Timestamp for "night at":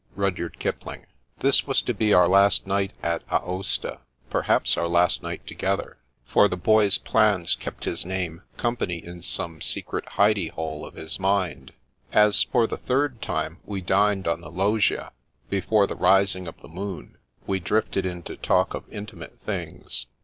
2.65-3.21